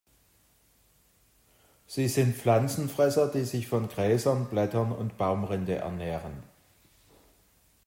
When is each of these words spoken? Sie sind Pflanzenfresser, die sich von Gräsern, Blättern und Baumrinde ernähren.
Sie 1.85 2.07
sind 2.07 2.35
Pflanzenfresser, 2.35 3.27
die 3.27 3.43
sich 3.43 3.67
von 3.67 3.87
Gräsern, 3.87 4.47
Blättern 4.49 4.91
und 4.91 5.19
Baumrinde 5.19 5.75
ernähren. 5.75 6.41